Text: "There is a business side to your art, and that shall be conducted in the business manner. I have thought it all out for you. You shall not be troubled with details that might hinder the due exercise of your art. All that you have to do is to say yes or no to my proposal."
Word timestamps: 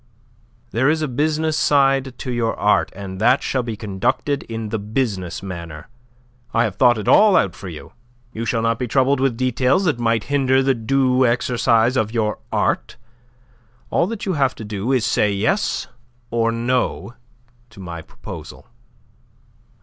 "There 0.71 0.89
is 0.89 1.03
a 1.03 1.07
business 1.07 1.55
side 1.55 2.17
to 2.17 2.31
your 2.31 2.57
art, 2.57 2.91
and 2.95 3.21
that 3.21 3.43
shall 3.43 3.61
be 3.61 3.75
conducted 3.77 4.41
in 4.49 4.69
the 4.69 4.79
business 4.79 5.43
manner. 5.43 5.89
I 6.55 6.63
have 6.63 6.73
thought 6.77 6.97
it 6.97 7.07
all 7.07 7.35
out 7.35 7.53
for 7.53 7.69
you. 7.69 7.93
You 8.33 8.43
shall 8.43 8.63
not 8.63 8.79
be 8.79 8.87
troubled 8.87 9.19
with 9.19 9.37
details 9.37 9.83
that 9.83 9.99
might 9.99 10.23
hinder 10.23 10.63
the 10.63 10.73
due 10.73 11.23
exercise 11.23 11.95
of 11.95 12.11
your 12.11 12.39
art. 12.51 12.97
All 13.91 14.07
that 14.07 14.25
you 14.25 14.33
have 14.33 14.55
to 14.55 14.65
do 14.65 14.91
is 14.91 15.03
to 15.03 15.09
say 15.11 15.33
yes 15.33 15.85
or 16.31 16.51
no 16.51 17.13
to 17.69 17.79
my 17.79 18.01
proposal." 18.01 18.65